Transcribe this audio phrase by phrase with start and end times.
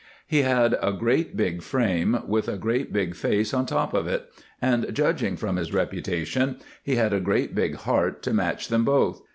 [0.25, 4.27] He had a great big frame, with a great big face on top of it,
[4.59, 9.21] and, judging from his reputation, he had a great big heart to match them both.